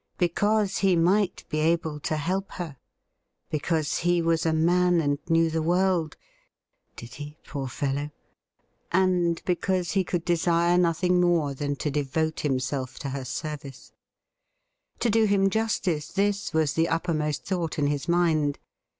Because 0.17 0.79
he 0.79 0.95
might 0.95 1.47
be 1.47 1.59
able 1.59 1.99
to 1.99 2.15
help 2.17 2.53
her; 2.53 2.75
because 3.51 3.99
he 3.99 4.19
was 4.19 4.47
a 4.47 4.51
man 4.51 4.99
and 4.99 5.19
knew 5.29 5.47
the 5.51 5.61
world— 5.61 6.17
did 6.95 7.13
he, 7.13 7.37
poor 7.45 7.67
fellow?— 7.67 8.09
and 8.91 9.43
because 9.45 9.91
he 9.91 10.03
could 10.03 10.25
desire 10.25 10.75
nothing 10.75 11.21
more 11.21 11.53
than 11.53 11.75
to 11.75 11.91
devote 11.91 12.39
himself 12.39 12.97
to 12.97 13.11
her 13.11 13.23
service. 13.25 13.93
To 15.01 15.11
do 15.11 15.25
him 15.25 15.51
justice, 15.51 16.07
this 16.11 16.51
was 16.51 16.73
the 16.73 16.89
uppermost 16.89 17.45
thought 17.45 17.77
in 17.77 17.85
his 17.85 18.07
mind. 18.09 18.57